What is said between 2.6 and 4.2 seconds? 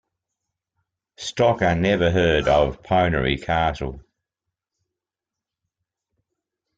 the Poenari Castle.